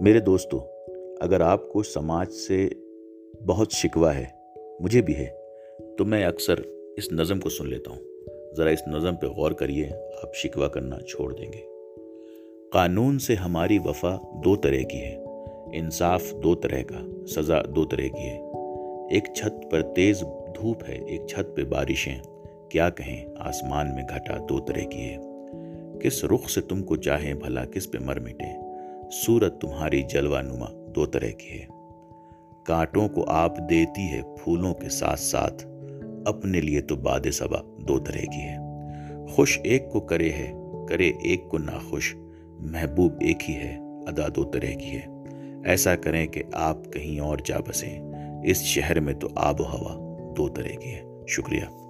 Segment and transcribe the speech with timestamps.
[0.00, 0.60] میرے دوستو،
[1.20, 2.68] اگر آپ کو سماج سے
[3.46, 4.24] بہت شکوہ ہے،
[4.80, 5.28] مجھے بھی ہے،
[5.98, 6.54] تو میں اکثر
[6.96, 8.00] اس نظم کو سن لیتا ہوں۔
[8.56, 9.88] ذرا اس نظم پہ غور کریے،
[10.22, 11.60] آپ شکوہ کرنا چھوڑ دیں گے۔
[12.72, 15.24] قانون سے ہماری وفا دو طرح کی ہے۔
[15.72, 18.38] انصاف دو طرح کا، سزا دو طرح کی ہے۔
[19.10, 20.20] ایک چھت پر تیز
[20.56, 22.18] دھوپ ہے، ایک چھت پہ بارشیں۔
[22.70, 25.16] کیا کہیں آسمان میں گھٹا دو طرح کی ہے۔
[26.00, 28.65] کس رخ سے تم کو چاہیں بھلا، کس پہ مر مٹے۔
[29.12, 31.66] صورت تمہاری جلوہ نما دو طرح کی ہے۔
[32.66, 35.66] کانٹوں کو آپ دیتی ہے پھولوں کے ساتھ ساتھ،
[36.26, 38.56] اپنے لیے تو باد صبا دو طرح کی ہے۔
[39.28, 40.52] خوش ایک کو کرے ہے،
[40.88, 42.16] کرے ایک کو ناخوش،
[42.58, 45.06] محبوب ایک ہی ہے، ادا دو طرح کی ہے۔
[45.64, 48.00] ایسا کریں کہ آپ کہیں اور جا بسیں۔
[48.44, 51.85] اس شہر میں تو آب و ہوا دو طرح کی ہے۔ شکریہ۔